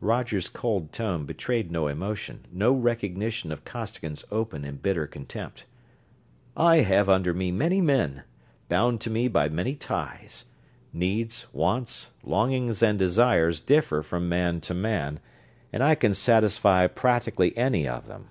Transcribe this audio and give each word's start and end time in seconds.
Roger's 0.00 0.48
cold 0.48 0.92
tone 0.92 1.26
betrayed 1.26 1.72
no 1.72 1.88
emotion, 1.88 2.46
no 2.52 2.70
recognition 2.72 3.50
of 3.50 3.64
Costigan's 3.64 4.24
open 4.30 4.64
and 4.64 4.80
bitter 4.80 5.08
contempt. 5.08 5.64
"I 6.56 6.82
have 6.82 7.08
under 7.08 7.34
me 7.34 7.50
many 7.50 7.80
men, 7.80 8.22
bound 8.68 9.00
to 9.00 9.10
me 9.10 9.26
by 9.26 9.48
many 9.48 9.74
ties. 9.74 10.44
Needs, 10.92 11.46
wants, 11.52 12.10
longings 12.22 12.80
and 12.80 12.96
desires 12.96 13.58
differ 13.58 14.02
from 14.02 14.28
man 14.28 14.60
to 14.60 14.72
man, 14.72 15.18
and 15.72 15.82
I 15.82 15.96
can 15.96 16.14
satisfy 16.14 16.86
practically 16.86 17.52
any 17.58 17.88
of 17.88 18.06
them. 18.06 18.30